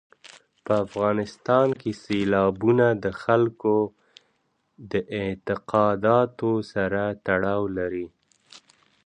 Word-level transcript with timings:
په 0.65 0.73
افغانستان 0.85 1.67
کې 1.79 1.91
سیلابونه 2.03 2.85
د 3.03 3.05
خلکو 3.23 3.75
د 4.91 4.93
اعتقاداتو 5.19 6.51
سره 6.73 7.01
تړاو 7.25 7.61
لري. 7.77 8.07